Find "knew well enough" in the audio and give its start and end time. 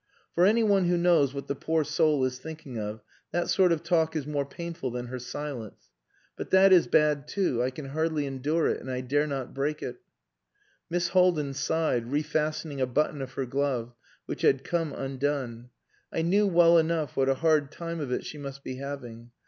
16.23-17.15